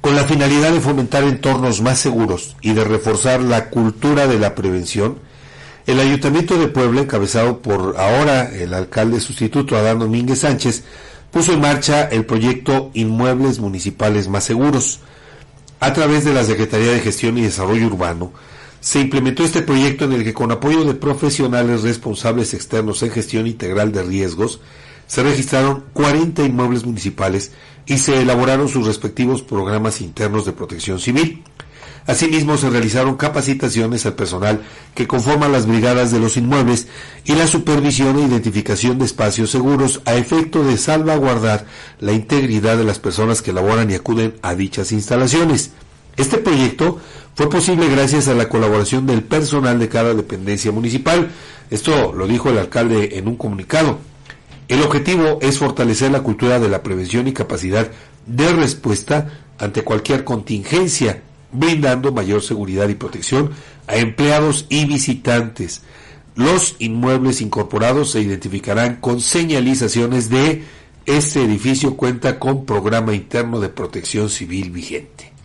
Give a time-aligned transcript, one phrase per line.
[0.00, 4.54] Con la finalidad de fomentar entornos más seguros y de reforzar la cultura de la
[4.54, 5.18] prevención,
[5.86, 10.84] el Ayuntamiento de Puebla, encabezado por ahora el alcalde sustituto Adán Domínguez Sánchez,
[11.30, 15.00] puso en marcha el proyecto Inmuebles Municipales Más Seguros.
[15.80, 18.32] A través de la Secretaría de Gestión y Desarrollo Urbano,
[18.80, 23.46] se implementó este proyecto en el que con apoyo de profesionales responsables externos en gestión
[23.46, 24.60] integral de riesgos,
[25.08, 27.50] se registraron 40 inmuebles municipales
[27.86, 31.42] y se elaboraron sus respectivos programas internos de protección civil.
[32.06, 34.62] Asimismo, se realizaron capacitaciones al personal
[34.94, 36.86] que conforman las brigadas de los inmuebles
[37.24, 41.66] y la supervisión e identificación de espacios seguros a efecto de salvaguardar
[42.00, 45.72] la integridad de las personas que laboran y acuden a dichas instalaciones.
[46.16, 46.98] Este proyecto
[47.34, 51.30] fue posible gracias a la colaboración del personal de cada dependencia municipal.
[51.70, 53.98] Esto lo dijo el alcalde en un comunicado.
[54.68, 57.90] El objetivo es fortalecer la cultura de la prevención y capacidad
[58.26, 63.50] de respuesta ante cualquier contingencia brindando mayor seguridad y protección
[63.86, 65.82] a empleados y visitantes.
[66.34, 70.62] Los inmuebles incorporados se identificarán con señalizaciones de
[71.06, 75.37] este edificio cuenta con programa interno de protección civil vigente.